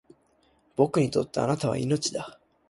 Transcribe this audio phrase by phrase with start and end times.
[0.75, 2.39] 僕にとって貴方は命だ